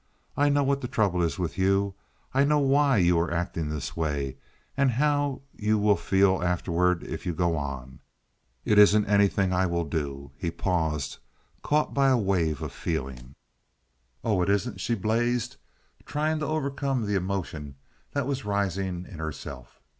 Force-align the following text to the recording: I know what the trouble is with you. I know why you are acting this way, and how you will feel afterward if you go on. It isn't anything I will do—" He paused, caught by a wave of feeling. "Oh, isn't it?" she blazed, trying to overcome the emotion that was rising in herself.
I 0.35 0.49
know 0.49 0.63
what 0.63 0.81
the 0.81 0.87
trouble 0.87 1.21
is 1.21 1.37
with 1.37 1.59
you. 1.59 1.93
I 2.33 2.43
know 2.43 2.57
why 2.57 2.97
you 2.97 3.19
are 3.19 3.31
acting 3.31 3.69
this 3.69 3.95
way, 3.95 4.37
and 4.75 4.93
how 4.93 5.43
you 5.55 5.77
will 5.77 5.95
feel 5.95 6.41
afterward 6.41 7.03
if 7.03 7.23
you 7.27 7.35
go 7.35 7.55
on. 7.55 7.99
It 8.65 8.79
isn't 8.79 9.05
anything 9.05 9.53
I 9.53 9.67
will 9.67 9.83
do—" 9.83 10.31
He 10.39 10.49
paused, 10.49 11.19
caught 11.61 11.93
by 11.93 12.07
a 12.09 12.17
wave 12.17 12.63
of 12.63 12.71
feeling. 12.71 13.35
"Oh, 14.23 14.41
isn't 14.43 14.77
it?" 14.77 14.81
she 14.81 14.95
blazed, 14.95 15.57
trying 16.07 16.39
to 16.39 16.47
overcome 16.47 17.05
the 17.05 17.13
emotion 17.13 17.75
that 18.13 18.25
was 18.25 18.43
rising 18.43 19.05
in 19.07 19.19
herself. 19.19 19.79